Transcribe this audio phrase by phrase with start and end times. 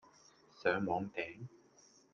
[0.63, 1.47] 上網訂?